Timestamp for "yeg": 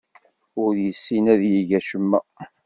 1.53-1.69